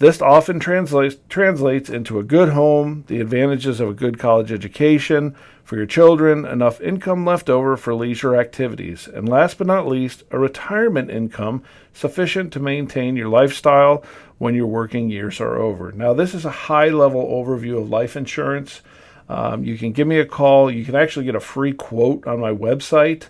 This 0.02 0.20
often 0.20 0.60
translates, 0.60 1.18
translates 1.30 1.88
into 1.88 2.18
a 2.18 2.24
good 2.24 2.50
home, 2.50 3.04
the 3.06 3.22
advantages 3.22 3.80
of 3.80 3.88
a 3.88 3.94
good 3.94 4.18
college 4.18 4.52
education 4.52 5.36
for 5.64 5.78
your 5.78 5.86
children, 5.86 6.44
enough 6.44 6.82
income 6.82 7.24
left 7.24 7.52
over 7.52 7.78
for 7.78 7.94
leisure 7.94 8.36
activities, 8.36 9.08
and 9.08 9.30
last 9.30 9.60
but 9.60 9.68
not 9.68 9.86
least, 9.86 10.24
a 10.32 10.40
retirement 10.40 11.12
income 11.12 11.62
sufficient 11.94 12.52
to 12.54 12.60
maintain 12.60 13.16
your 13.16 13.30
lifestyle 13.30 14.04
when 14.40 14.56
your 14.56 14.66
working 14.66 15.12
years 15.12 15.40
are 15.40 15.60
over. 15.60 15.92
Now, 15.92 16.16
this 16.16 16.34
is 16.34 16.46
a 16.46 16.50
high 16.50 16.90
level 16.90 17.24
overview 17.24 17.80
of 17.80 17.92
life 17.92 18.16
insurance. 18.16 18.82
Um, 19.30 19.64
you 19.64 19.78
can 19.78 19.92
give 19.92 20.08
me 20.08 20.18
a 20.18 20.26
call. 20.26 20.72
You 20.72 20.84
can 20.84 20.96
actually 20.96 21.26
get 21.26 21.36
a 21.36 21.40
free 21.40 21.74
quote 21.74 22.26
on 22.26 22.40
my 22.40 22.52
website 22.52 23.26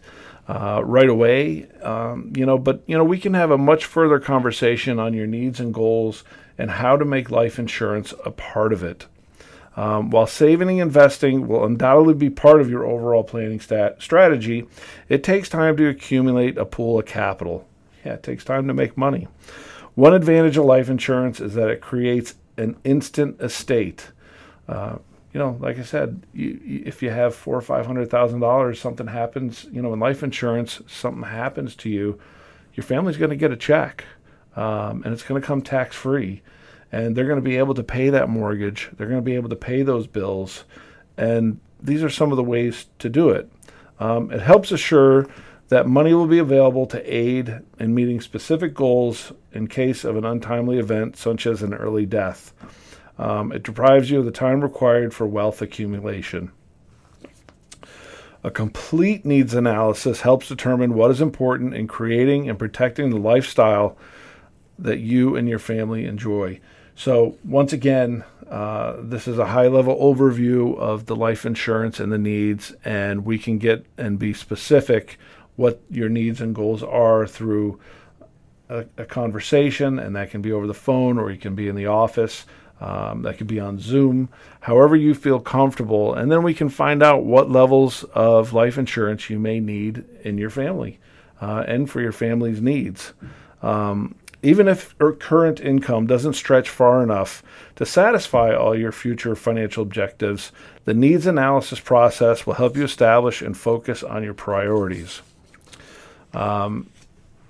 uh, 0.47 0.81
right 0.85 1.09
away. 1.09 1.67
Um, 1.81 2.31
you 2.33 2.45
know, 2.45 2.57
but 2.57 2.81
you 2.85 2.97
know, 2.97 3.03
we 3.03 3.19
can 3.19 3.33
have 3.33 3.51
a 3.51 3.57
much 3.57 3.83
further 3.83 4.21
conversation 4.21 4.99
on 4.99 5.13
your 5.13 5.27
needs 5.27 5.59
and 5.59 5.73
goals 5.73 6.23
and 6.61 6.69
how 6.69 6.95
to 6.95 7.03
make 7.03 7.31
life 7.31 7.57
insurance 7.57 8.13
a 8.23 8.29
part 8.29 8.71
of 8.71 8.83
it. 8.83 9.07
Um, 9.75 10.11
while 10.11 10.27
saving 10.27 10.69
and 10.69 10.89
investing 10.89 11.47
will 11.47 11.65
undoubtedly 11.65 12.13
be 12.13 12.29
part 12.29 12.61
of 12.61 12.69
your 12.69 12.85
overall 12.85 13.23
planning 13.23 13.59
stat- 13.59 13.99
strategy, 13.99 14.67
it 15.09 15.23
takes 15.23 15.49
time 15.49 15.75
to 15.77 15.87
accumulate 15.87 16.59
a 16.59 16.65
pool 16.65 16.99
of 16.99 17.07
capital. 17.07 17.67
Yeah, 18.05 18.13
it 18.13 18.21
takes 18.21 18.43
time 18.43 18.67
to 18.67 18.75
make 18.75 18.95
money. 18.95 19.27
One 19.95 20.13
advantage 20.13 20.55
of 20.55 20.65
life 20.65 20.87
insurance 20.87 21.39
is 21.39 21.55
that 21.55 21.69
it 21.69 21.81
creates 21.81 22.35
an 22.57 22.75
instant 22.83 23.41
estate. 23.41 24.11
Uh, 24.67 24.97
you 25.33 25.39
know, 25.39 25.57
like 25.59 25.79
I 25.79 25.83
said, 25.83 26.27
you, 26.31 26.61
you, 26.63 26.83
if 26.85 27.01
you 27.01 27.09
have 27.09 27.33
four 27.33 27.57
or 27.57 27.61
five 27.61 27.87
hundred 27.87 28.11
thousand 28.11 28.41
dollars, 28.41 28.79
something 28.79 29.07
happens. 29.07 29.65
You 29.71 29.81
know, 29.81 29.93
in 29.93 29.99
life 29.99 30.21
insurance, 30.21 30.79
something 30.85 31.23
happens 31.23 31.75
to 31.77 31.89
you, 31.89 32.19
your 32.75 32.83
family's 32.83 33.17
going 33.17 33.31
to 33.31 33.35
get 33.35 33.51
a 33.51 33.57
check, 33.57 34.03
um, 34.55 35.03
and 35.03 35.13
it's 35.13 35.23
going 35.23 35.41
to 35.41 35.45
come 35.45 35.61
tax 35.61 35.95
free, 35.95 36.41
and 36.91 37.15
they're 37.15 37.27
going 37.27 37.37
to 37.37 37.41
be 37.41 37.57
able 37.57 37.73
to 37.75 37.83
pay 37.83 38.09
that 38.09 38.29
mortgage. 38.29 38.89
They're 38.97 39.07
going 39.07 39.19
to 39.19 39.25
be 39.25 39.35
able 39.35 39.49
to 39.49 39.55
pay 39.55 39.83
those 39.83 40.07
bills, 40.07 40.65
and 41.17 41.59
these 41.81 42.03
are 42.03 42.09
some 42.09 42.31
of 42.31 42.37
the 42.37 42.43
ways 42.43 42.87
to 42.99 43.09
do 43.09 43.29
it. 43.29 43.51
Um, 43.99 44.31
it 44.31 44.41
helps 44.41 44.71
assure 44.71 45.27
that 45.69 45.87
money 45.87 46.13
will 46.13 46.27
be 46.27 46.39
available 46.39 46.85
to 46.87 47.01
aid 47.01 47.61
in 47.79 47.95
meeting 47.95 48.19
specific 48.19 48.73
goals 48.73 49.31
in 49.53 49.67
case 49.67 50.03
of 50.03 50.17
an 50.17 50.25
untimely 50.25 50.77
event, 50.79 51.15
such 51.15 51.47
as 51.47 51.63
an 51.63 51.73
early 51.73 52.05
death. 52.05 52.53
Um, 53.17 53.51
it 53.51 53.63
deprives 53.63 54.09
you 54.09 54.19
of 54.19 54.25
the 54.25 54.31
time 54.31 54.61
required 54.61 55.13
for 55.13 55.27
wealth 55.27 55.61
accumulation. 55.61 56.51
A 58.43 58.49
complete 58.49 59.23
needs 59.23 59.53
analysis 59.53 60.21
helps 60.21 60.47
determine 60.47 60.95
what 60.95 61.11
is 61.11 61.21
important 61.21 61.75
in 61.75 61.87
creating 61.87 62.49
and 62.49 62.57
protecting 62.57 63.11
the 63.11 63.17
lifestyle 63.17 63.95
that 64.81 64.99
you 64.99 65.35
and 65.35 65.47
your 65.47 65.59
family 65.59 66.05
enjoy. 66.05 66.59
So, 66.95 67.37
once 67.43 67.73
again, 67.73 68.23
uh, 68.49 68.97
this 68.99 69.27
is 69.27 69.39
a 69.39 69.45
high 69.45 69.67
level 69.67 69.95
overview 69.97 70.77
of 70.77 71.05
the 71.05 71.15
life 71.15 71.45
insurance 71.45 71.99
and 71.99 72.11
the 72.11 72.17
needs, 72.17 72.73
and 72.83 73.25
we 73.25 73.37
can 73.37 73.57
get 73.57 73.85
and 73.97 74.19
be 74.19 74.33
specific 74.33 75.17
what 75.55 75.81
your 75.89 76.09
needs 76.09 76.41
and 76.41 76.53
goals 76.53 76.83
are 76.83 77.25
through 77.25 77.79
a, 78.69 78.85
a 78.97 79.05
conversation, 79.05 79.99
and 79.99 80.15
that 80.15 80.31
can 80.31 80.41
be 80.41 80.51
over 80.51 80.67
the 80.67 80.73
phone 80.73 81.17
or 81.17 81.31
you 81.31 81.37
can 81.37 81.55
be 81.55 81.67
in 81.67 81.75
the 81.75 81.87
office. 81.87 82.45
Um, 82.81 83.21
that 83.21 83.37
could 83.37 83.45
be 83.45 83.59
on 83.59 83.77
Zoom, 83.77 84.27
however 84.59 84.95
you 84.95 85.13
feel 85.13 85.39
comfortable. 85.39 86.15
And 86.15 86.31
then 86.31 86.41
we 86.41 86.55
can 86.55 86.67
find 86.67 87.03
out 87.03 87.23
what 87.23 87.51
levels 87.51 88.03
of 88.15 88.53
life 88.53 88.79
insurance 88.79 89.29
you 89.29 89.37
may 89.37 89.59
need 89.59 90.03
in 90.23 90.39
your 90.39 90.49
family 90.49 90.99
uh, 91.39 91.63
and 91.67 91.87
for 91.87 92.01
your 92.01 92.11
family's 92.11 92.59
needs. 92.59 93.13
Um, 93.61 94.15
even 94.43 94.67
if 94.67 94.95
your 94.99 95.13
current 95.13 95.59
income 95.59 96.07
doesn't 96.07 96.33
stretch 96.33 96.69
far 96.69 97.03
enough 97.03 97.43
to 97.75 97.85
satisfy 97.85 98.53
all 98.53 98.77
your 98.77 98.91
future 98.91 99.35
financial 99.35 99.83
objectives, 99.83 100.51
the 100.85 100.93
needs 100.93 101.27
analysis 101.27 101.79
process 101.79 102.45
will 102.45 102.55
help 102.55 102.75
you 102.75 102.83
establish 102.83 103.41
and 103.41 103.57
focus 103.57 104.01
on 104.01 104.23
your 104.23 104.33
priorities. 104.33 105.21
Um, 106.33 106.89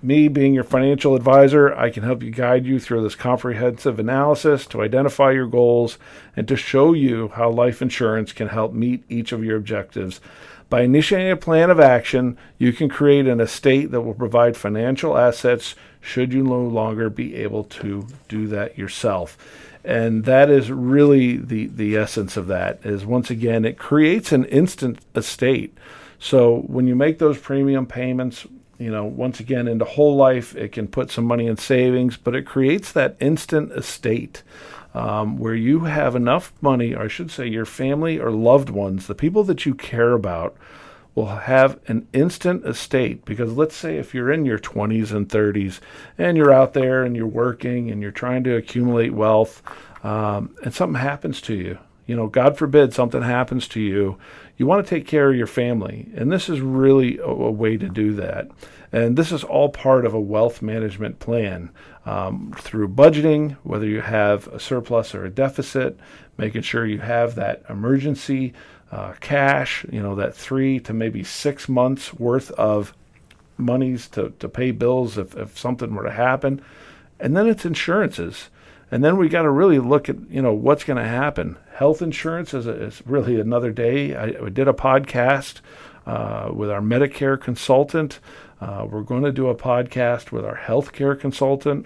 me 0.03 0.27
being 0.27 0.53
your 0.53 0.63
financial 0.63 1.15
advisor, 1.15 1.73
I 1.75 1.91
can 1.91 2.03
help 2.03 2.23
you 2.23 2.31
guide 2.31 2.65
you 2.65 2.79
through 2.79 3.03
this 3.03 3.15
comprehensive 3.15 3.99
analysis 3.99 4.65
to 4.67 4.81
identify 4.81 5.31
your 5.31 5.47
goals 5.47 5.97
and 6.35 6.47
to 6.47 6.55
show 6.55 6.93
you 6.93 7.29
how 7.29 7.51
life 7.51 7.81
insurance 7.81 8.33
can 8.33 8.47
help 8.47 8.73
meet 8.73 9.03
each 9.09 9.31
of 9.31 9.43
your 9.43 9.57
objectives. 9.57 10.19
By 10.69 10.81
initiating 10.81 11.31
a 11.31 11.37
plan 11.37 11.69
of 11.69 11.79
action, 11.79 12.37
you 12.57 12.73
can 12.73 12.89
create 12.89 13.27
an 13.27 13.41
estate 13.41 13.91
that 13.91 14.01
will 14.01 14.13
provide 14.13 14.57
financial 14.57 15.17
assets 15.17 15.75
should 16.01 16.33
you 16.33 16.43
no 16.43 16.61
longer 16.61 17.09
be 17.09 17.35
able 17.35 17.63
to 17.63 18.07
do 18.27 18.47
that 18.47 18.77
yourself. 18.77 19.37
And 19.83 20.25
that 20.25 20.49
is 20.49 20.71
really 20.71 21.37
the, 21.37 21.67
the 21.67 21.95
essence 21.95 22.37
of 22.37 22.47
that 22.47 22.79
is 22.83 23.05
once 23.05 23.29
again 23.29 23.65
it 23.65 23.77
creates 23.77 24.31
an 24.31 24.45
instant 24.45 24.99
estate. 25.15 25.75
So 26.19 26.61
when 26.67 26.85
you 26.85 26.95
make 26.95 27.17
those 27.17 27.39
premium 27.39 27.87
payments, 27.87 28.45
you 28.77 28.91
know, 28.91 29.05
once 29.05 29.39
again, 29.39 29.67
into 29.67 29.85
whole 29.85 30.15
life, 30.15 30.55
it 30.55 30.71
can 30.71 30.87
put 30.87 31.11
some 31.11 31.25
money 31.25 31.47
in 31.47 31.57
savings, 31.57 32.17
but 32.17 32.35
it 32.35 32.45
creates 32.45 32.91
that 32.91 33.15
instant 33.19 33.71
estate 33.71 34.43
um, 34.93 35.37
where 35.37 35.55
you 35.55 35.81
have 35.81 36.15
enough 36.15 36.51
money, 36.61 36.93
or 36.93 37.03
I 37.03 37.07
should 37.07 37.31
say, 37.31 37.47
your 37.47 37.65
family 37.65 38.19
or 38.19 38.31
loved 38.31 38.69
ones, 38.69 39.07
the 39.07 39.15
people 39.15 39.43
that 39.45 39.65
you 39.65 39.73
care 39.73 40.13
about, 40.13 40.55
will 41.15 41.27
have 41.27 41.79
an 41.87 42.07
instant 42.13 42.65
estate. 42.65 43.25
Because 43.25 43.53
let's 43.53 43.75
say 43.75 43.97
if 43.97 44.13
you're 44.13 44.31
in 44.31 44.45
your 44.45 44.59
20s 44.59 45.11
and 45.11 45.27
30s 45.27 45.79
and 46.17 46.37
you're 46.37 46.53
out 46.53 46.73
there 46.73 47.03
and 47.03 47.15
you're 47.15 47.27
working 47.27 47.91
and 47.91 48.01
you're 48.01 48.11
trying 48.11 48.43
to 48.45 48.55
accumulate 48.55 49.13
wealth, 49.13 49.61
um, 50.03 50.55
and 50.63 50.73
something 50.73 51.01
happens 51.01 51.41
to 51.41 51.53
you, 51.53 51.77
you 52.07 52.15
know, 52.15 52.27
God 52.27 52.57
forbid 52.57 52.93
something 52.93 53.21
happens 53.21 53.67
to 53.69 53.79
you, 53.79 54.17
you 54.57 54.65
want 54.65 54.85
to 54.85 54.89
take 54.89 55.07
care 55.07 55.29
of 55.29 55.35
your 55.35 55.47
family. 55.47 56.09
And 56.15 56.31
this 56.31 56.49
is 56.49 56.59
really 56.61 57.17
a, 57.19 57.25
a 57.25 57.51
way 57.51 57.77
to 57.77 57.87
do 57.87 58.13
that. 58.13 58.49
And 58.91 59.17
this 59.17 59.31
is 59.31 59.43
all 59.43 59.69
part 59.69 60.05
of 60.05 60.13
a 60.13 60.19
wealth 60.19 60.61
management 60.61 61.19
plan 61.19 61.71
um, 62.05 62.53
through 62.57 62.89
budgeting, 62.89 63.57
whether 63.63 63.85
you 63.85 64.01
have 64.01 64.47
a 64.47 64.59
surplus 64.59 65.15
or 65.15 65.23
a 65.23 65.29
deficit, 65.29 65.97
making 66.37 66.63
sure 66.63 66.85
you 66.85 66.99
have 66.99 67.35
that 67.35 67.63
emergency 67.69 68.53
uh, 68.91 69.13
cash, 69.21 69.85
you 69.91 70.01
know, 70.01 70.15
that 70.15 70.35
three 70.35 70.79
to 70.81 70.93
maybe 70.93 71.23
six 71.23 71.69
months 71.69 72.13
worth 72.13 72.51
of 72.51 72.93
monies 73.57 74.07
to, 74.09 74.33
to 74.39 74.49
pay 74.49 74.71
bills 74.71 75.17
if, 75.17 75.35
if 75.37 75.57
something 75.57 75.95
were 75.95 76.03
to 76.03 76.11
happen. 76.11 76.61
And 77.19 77.35
then 77.35 77.47
it's 77.47 77.65
insurances. 77.65 78.49
And 78.91 79.03
then 79.03 79.15
we 79.15 79.29
got 79.29 79.43
to 79.43 79.49
really 79.49 79.79
look 79.79 80.09
at, 80.09 80.17
you 80.29 80.41
know, 80.41 80.53
what's 80.53 80.83
going 80.83 81.01
to 81.01 81.07
happen. 81.07 81.57
Health 81.73 82.01
insurance 82.01 82.53
is, 82.53 82.67
a, 82.67 82.71
is 82.71 83.01
really 83.05 83.39
another 83.39 83.71
day. 83.71 84.15
I, 84.15 84.25
I 84.45 84.49
did 84.49 84.67
a 84.67 84.73
podcast 84.73 85.61
uh, 86.05 86.49
with 86.53 86.69
our 86.69 86.81
Medicare 86.81 87.39
consultant. 87.39 88.19
Uh, 88.59 88.85
we're 88.89 89.03
going 89.03 89.23
to 89.23 89.31
do 89.31 89.47
a 89.47 89.55
podcast 89.55 90.31
with 90.31 90.43
our 90.43 90.57
healthcare 90.57 91.17
consultant. 91.17 91.85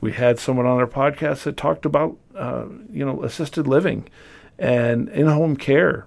We 0.00 0.12
had 0.12 0.38
someone 0.38 0.66
on 0.66 0.78
our 0.78 0.86
podcast 0.86 1.42
that 1.44 1.56
talked 1.56 1.84
about, 1.84 2.16
uh, 2.36 2.66
you 2.92 3.04
know, 3.04 3.24
assisted 3.24 3.66
living 3.66 4.08
and 4.58 5.08
in-home 5.08 5.56
care. 5.56 6.06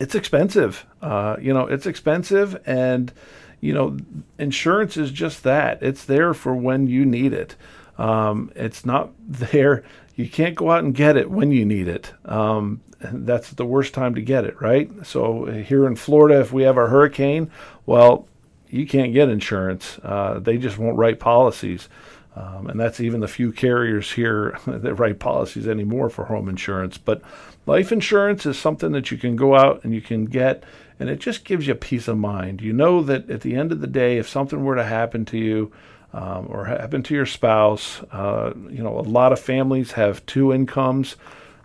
It's 0.00 0.14
expensive. 0.14 0.86
Uh, 1.00 1.36
you 1.40 1.54
know, 1.54 1.66
it's 1.66 1.86
expensive, 1.86 2.60
and 2.66 3.12
you 3.60 3.72
know, 3.72 3.96
insurance 4.38 4.96
is 4.96 5.10
just 5.10 5.42
that. 5.44 5.82
It's 5.82 6.04
there 6.04 6.34
for 6.34 6.54
when 6.54 6.86
you 6.86 7.06
need 7.06 7.32
it. 7.32 7.56
Um, 7.96 8.50
it's 8.54 8.84
not 8.84 9.12
there. 9.28 9.84
You 10.16 10.28
can't 10.28 10.54
go 10.54 10.70
out 10.70 10.84
and 10.84 10.94
get 10.94 11.16
it 11.16 11.30
when 11.30 11.50
you 11.50 11.64
need 11.64 11.88
it. 11.88 12.12
Um, 12.24 12.80
that's 13.00 13.50
the 13.50 13.66
worst 13.66 13.92
time 13.94 14.14
to 14.14 14.22
get 14.22 14.44
it, 14.44 14.60
right? 14.60 14.90
So 15.04 15.46
here 15.46 15.86
in 15.86 15.96
Florida, 15.96 16.40
if 16.40 16.52
we 16.52 16.62
have 16.62 16.78
a 16.78 16.86
hurricane, 16.86 17.50
well, 17.84 18.26
you 18.68 18.86
can't 18.86 19.12
get 19.12 19.28
insurance. 19.28 19.98
Uh, 20.02 20.38
they 20.40 20.56
just 20.56 20.78
won't 20.78 20.96
write 20.96 21.20
policies. 21.20 21.88
Um, 22.36 22.66
and 22.66 22.80
that's 22.80 23.00
even 23.00 23.20
the 23.20 23.28
few 23.28 23.52
carriers 23.52 24.12
here 24.12 24.58
that 24.66 24.94
write 24.94 25.18
policies 25.18 25.68
anymore 25.68 26.10
for 26.10 26.24
home 26.24 26.48
insurance. 26.48 26.98
But 26.98 27.22
life 27.66 27.92
insurance 27.92 28.44
is 28.44 28.58
something 28.58 28.92
that 28.92 29.10
you 29.10 29.18
can 29.18 29.36
go 29.36 29.54
out 29.54 29.84
and 29.84 29.94
you 29.94 30.00
can 30.00 30.24
get, 30.24 30.64
and 30.98 31.08
it 31.08 31.20
just 31.20 31.44
gives 31.44 31.66
you 31.66 31.74
peace 31.74 32.08
of 32.08 32.18
mind. 32.18 32.60
You 32.60 32.72
know 32.72 33.02
that 33.02 33.30
at 33.30 33.42
the 33.42 33.54
end 33.54 33.72
of 33.72 33.80
the 33.80 33.86
day, 33.86 34.18
if 34.18 34.28
something 34.28 34.64
were 34.64 34.76
to 34.76 34.84
happen 34.84 35.24
to 35.26 35.38
you, 35.38 35.72
um, 36.14 36.46
or 36.48 36.64
happen 36.64 37.02
to 37.02 37.14
your 37.14 37.26
spouse. 37.26 38.00
Uh, 38.12 38.52
you 38.70 38.82
know, 38.82 38.96
a 38.98 39.02
lot 39.02 39.32
of 39.32 39.40
families 39.40 39.92
have 39.92 40.24
two 40.26 40.52
incomes. 40.52 41.16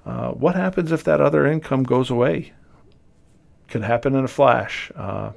Uh, 0.05 0.31
what 0.31 0.55
happens 0.55 0.91
if 0.91 1.03
that 1.03 1.21
other 1.21 1.45
income 1.45 1.83
goes 1.83 2.09
away? 2.09 2.51
Could 3.67 3.83
happen 3.83 4.15
in 4.15 4.25
a 4.25 4.27
flash. 4.27 4.91
Uh, 4.95 5.33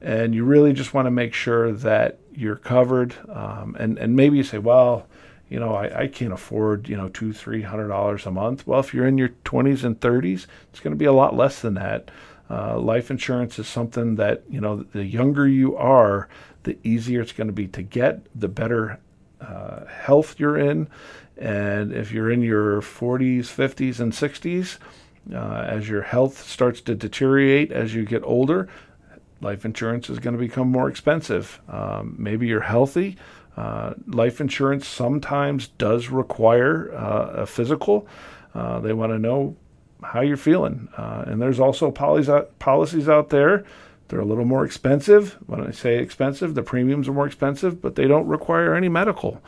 and 0.00 0.34
you 0.34 0.44
really 0.44 0.72
just 0.72 0.94
want 0.94 1.06
to 1.06 1.10
make 1.10 1.34
sure 1.34 1.72
that 1.72 2.18
you're 2.34 2.56
covered. 2.56 3.14
Um, 3.28 3.76
and, 3.78 3.98
and 3.98 4.16
maybe 4.16 4.36
you 4.36 4.42
say, 4.42 4.58
well, 4.58 5.06
you 5.48 5.58
know, 5.58 5.74
I, 5.74 6.02
I 6.02 6.06
can't 6.06 6.32
afford, 6.32 6.88
you 6.88 6.96
know, 6.96 7.08
two, 7.08 7.32
three 7.32 7.62
hundred 7.62 7.88
dollars 7.88 8.24
a 8.24 8.30
month. 8.30 8.66
Well, 8.66 8.80
if 8.80 8.94
you're 8.94 9.06
in 9.06 9.18
your 9.18 9.30
20s 9.44 9.84
and 9.84 9.98
30s, 9.98 10.46
it's 10.70 10.80
going 10.80 10.92
to 10.92 10.98
be 10.98 11.04
a 11.04 11.12
lot 11.12 11.36
less 11.36 11.60
than 11.60 11.74
that. 11.74 12.10
Uh, 12.48 12.78
life 12.78 13.10
insurance 13.10 13.58
is 13.58 13.68
something 13.68 14.16
that, 14.16 14.42
you 14.48 14.60
know, 14.60 14.82
the 14.92 15.04
younger 15.04 15.46
you 15.46 15.76
are, 15.76 16.28
the 16.62 16.78
easier 16.82 17.20
it's 17.20 17.32
going 17.32 17.46
to 17.46 17.52
be 17.52 17.66
to 17.68 17.82
get, 17.82 18.26
the 18.38 18.48
better 18.48 18.98
uh, 19.40 19.84
health 19.86 20.38
you're 20.38 20.58
in. 20.58 20.88
And 21.36 21.92
if 21.92 22.12
you're 22.12 22.30
in 22.30 22.42
your 22.42 22.80
40s, 22.80 23.42
50s, 23.42 24.00
and 24.00 24.12
60s, 24.12 24.78
uh, 25.32 25.64
as 25.68 25.88
your 25.88 26.02
health 26.02 26.46
starts 26.46 26.80
to 26.82 26.94
deteriorate 26.94 27.72
as 27.72 27.94
you 27.94 28.04
get 28.04 28.22
older, 28.24 28.68
life 29.40 29.64
insurance 29.64 30.10
is 30.10 30.18
going 30.18 30.36
to 30.36 30.40
become 30.40 30.68
more 30.68 30.88
expensive. 30.88 31.60
Um, 31.68 32.14
maybe 32.18 32.46
you're 32.46 32.60
healthy. 32.60 33.16
Uh, 33.56 33.94
life 34.06 34.40
insurance 34.40 34.86
sometimes 34.86 35.68
does 35.68 36.08
require 36.08 36.92
uh, 36.94 37.42
a 37.42 37.46
physical. 37.46 38.06
Uh, 38.54 38.80
they 38.80 38.92
want 38.92 39.12
to 39.12 39.18
know 39.18 39.56
how 40.02 40.20
you're 40.20 40.36
feeling. 40.36 40.88
Uh, 40.96 41.24
and 41.26 41.40
there's 41.40 41.60
also 41.60 41.90
policies 41.90 43.08
out 43.08 43.28
there. 43.30 43.64
They're 44.08 44.20
a 44.20 44.24
little 44.24 44.44
more 44.44 44.64
expensive. 44.64 45.38
When 45.46 45.64
I 45.64 45.70
say 45.70 45.98
expensive, 45.98 46.54
the 46.54 46.62
premiums 46.62 47.08
are 47.08 47.12
more 47.12 47.26
expensive, 47.26 47.80
but 47.80 47.94
they 47.94 48.08
don't 48.08 48.26
require 48.26 48.74
any 48.74 48.88
medical. 48.88 49.40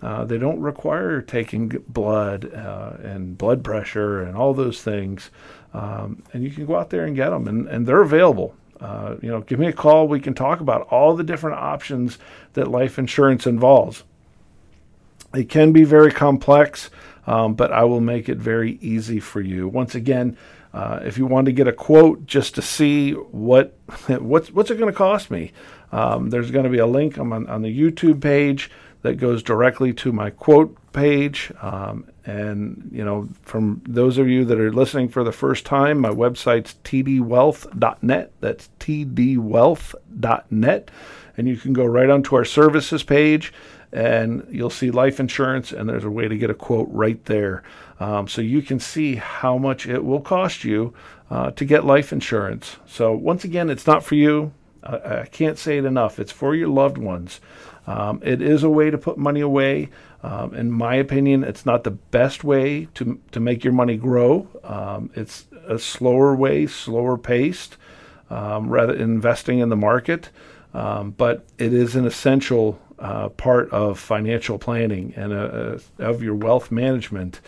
Uh, 0.00 0.24
they 0.24 0.38
don't 0.38 0.60
require 0.60 1.20
taking 1.20 1.68
blood 1.88 2.52
uh, 2.52 2.92
and 3.02 3.36
blood 3.36 3.62
pressure 3.64 4.22
and 4.22 4.36
all 4.36 4.54
those 4.54 4.82
things. 4.82 5.30
Um, 5.74 6.22
and 6.32 6.42
you 6.42 6.50
can 6.50 6.66
go 6.66 6.76
out 6.76 6.90
there 6.90 7.04
and 7.04 7.14
get 7.14 7.30
them, 7.30 7.46
and, 7.46 7.68
and 7.68 7.86
they're 7.86 8.02
available. 8.02 8.54
Uh, 8.80 9.16
you 9.20 9.28
know, 9.28 9.40
give 9.40 9.58
me 9.58 9.66
a 9.66 9.72
call. 9.72 10.06
We 10.06 10.20
can 10.20 10.34
talk 10.34 10.60
about 10.60 10.88
all 10.88 11.16
the 11.16 11.24
different 11.24 11.58
options 11.58 12.18
that 12.52 12.68
life 12.68 12.98
insurance 12.98 13.46
involves. 13.46 14.04
It 15.34 15.48
can 15.48 15.72
be 15.72 15.84
very 15.84 16.12
complex, 16.12 16.90
um, 17.26 17.54
but 17.54 17.72
I 17.72 17.84
will 17.84 18.00
make 18.00 18.28
it 18.28 18.38
very 18.38 18.78
easy 18.80 19.20
for 19.20 19.40
you. 19.40 19.68
Once 19.68 19.94
again, 19.94 20.36
uh, 20.72 21.00
if 21.02 21.18
you 21.18 21.26
want 21.26 21.46
to 21.46 21.52
get 21.52 21.66
a 21.66 21.72
quote 21.72 22.26
just 22.26 22.54
to 22.54 22.62
see 22.62 23.12
what 23.12 23.76
what's 24.08 24.50
what's 24.52 24.70
it 24.70 24.78
going 24.78 24.92
to 24.92 24.96
cost 24.96 25.30
me, 25.30 25.52
um, 25.92 26.30
there's 26.30 26.50
going 26.50 26.64
to 26.64 26.70
be 26.70 26.78
a 26.78 26.86
link 26.86 27.18
on, 27.18 27.32
on 27.46 27.62
the 27.62 27.80
YouTube 27.80 28.20
page 28.20 28.70
that 29.02 29.14
goes 29.14 29.42
directly 29.42 29.92
to 29.94 30.12
my 30.12 30.30
quote 30.30 30.76
page. 30.92 31.50
Um, 31.62 32.10
and, 32.24 32.88
you 32.92 33.04
know, 33.04 33.28
from 33.42 33.82
those 33.86 34.18
of 34.18 34.28
you 34.28 34.44
that 34.44 34.60
are 34.60 34.72
listening 34.72 35.08
for 35.08 35.24
the 35.24 35.32
first 35.32 35.64
time, 35.64 35.98
my 36.00 36.10
website's 36.10 36.74
tdwealth.net. 36.84 38.32
That's 38.40 38.68
tdwealth.net. 38.80 40.90
And 41.36 41.48
you 41.48 41.56
can 41.56 41.72
go 41.72 41.84
right 41.84 42.10
onto 42.10 42.36
our 42.36 42.44
services 42.44 43.02
page 43.04 43.52
and 43.92 44.46
you'll 44.50 44.70
see 44.70 44.90
life 44.90 45.18
insurance, 45.18 45.72
and 45.72 45.88
there's 45.88 46.04
a 46.04 46.10
way 46.10 46.28
to 46.28 46.36
get 46.36 46.50
a 46.50 46.54
quote 46.54 46.88
right 46.90 47.24
there. 47.24 47.62
Um, 48.00 48.28
so 48.28 48.42
you 48.42 48.62
can 48.62 48.78
see 48.78 49.16
how 49.16 49.56
much 49.56 49.86
it 49.86 50.04
will 50.04 50.20
cost 50.20 50.64
you 50.64 50.92
uh, 51.30 51.50
to 51.52 51.64
get 51.64 51.84
life 51.84 52.12
insurance. 52.12 52.76
So, 52.86 53.12
once 53.12 53.44
again, 53.44 53.70
it's 53.70 53.86
not 53.86 54.04
for 54.04 54.14
you. 54.14 54.52
I, 54.82 55.20
I 55.20 55.26
can't 55.26 55.58
say 55.58 55.78
it 55.78 55.84
enough. 55.84 56.18
It's 56.18 56.32
for 56.32 56.54
your 56.54 56.68
loved 56.68 56.98
ones. 56.98 57.40
Um, 57.88 58.20
it 58.22 58.42
is 58.42 58.62
a 58.62 58.68
way 58.68 58.90
to 58.90 58.98
put 58.98 59.16
money 59.16 59.40
away. 59.40 59.88
Um, 60.22 60.54
in 60.54 60.70
my 60.70 60.96
opinion, 60.96 61.42
it's 61.42 61.64
not 61.64 61.84
the 61.84 61.90
best 61.90 62.44
way 62.44 62.88
to 62.94 63.18
to 63.32 63.40
make 63.40 63.64
your 63.64 63.72
money 63.72 63.96
grow. 63.96 64.46
Um, 64.62 65.10
it's 65.14 65.46
a 65.66 65.78
slower 65.78 66.34
way, 66.34 66.66
slower 66.66 67.16
paced, 67.16 67.76
um, 68.28 68.68
rather 68.68 68.94
investing 68.94 69.60
in 69.60 69.68
the 69.68 69.76
market. 69.76 70.30
Um, 70.74 71.12
but 71.12 71.46
it 71.56 71.72
is 71.72 71.96
an 71.96 72.04
essential 72.04 72.78
uh, 72.98 73.30
part 73.30 73.70
of 73.70 73.98
financial 73.98 74.58
planning 74.58 75.14
and 75.16 75.32
uh, 75.32 75.36
uh, 75.36 75.78
of 75.98 76.22
your 76.22 76.34
wealth 76.34 76.70
management 76.70 77.40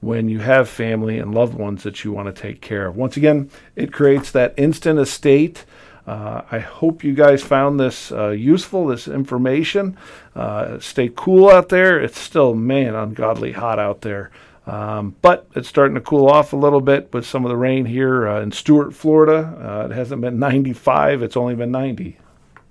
when 0.00 0.28
you 0.28 0.40
have 0.40 0.68
family 0.68 1.18
and 1.18 1.34
loved 1.34 1.54
ones 1.54 1.84
that 1.84 2.04
you 2.04 2.12
want 2.12 2.34
to 2.34 2.42
take 2.42 2.60
care 2.60 2.86
of. 2.86 2.96
Once 2.96 3.16
again, 3.16 3.50
it 3.76 3.92
creates 3.92 4.30
that 4.30 4.52
instant 4.56 4.98
estate. 4.98 5.64
Uh, 6.06 6.42
I 6.50 6.60
hope 6.60 7.02
you 7.02 7.14
guys 7.14 7.42
found 7.42 7.80
this 7.80 8.12
uh, 8.12 8.28
useful, 8.28 8.86
this 8.86 9.08
information. 9.08 9.96
Uh, 10.34 10.78
stay 10.78 11.10
cool 11.14 11.50
out 11.50 11.68
there. 11.68 11.98
It's 12.00 12.18
still, 12.18 12.54
man, 12.54 12.94
ungodly 12.94 13.52
hot 13.52 13.78
out 13.78 14.02
there. 14.02 14.30
Um, 14.66 15.14
but 15.22 15.48
it's 15.54 15.68
starting 15.68 15.94
to 15.94 16.00
cool 16.00 16.28
off 16.28 16.52
a 16.52 16.56
little 16.56 16.80
bit 16.80 17.12
with 17.12 17.24
some 17.24 17.44
of 17.44 17.48
the 17.48 17.56
rain 17.56 17.86
here 17.86 18.26
uh, 18.28 18.40
in 18.40 18.52
Stuart, 18.52 18.94
Florida. 18.94 19.56
Uh, 19.60 19.88
it 19.90 19.94
hasn't 19.94 20.20
been 20.20 20.38
95, 20.38 21.22
it's 21.22 21.36
only 21.36 21.54
been 21.54 21.70
90. 21.70 22.18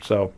So, 0.04 0.34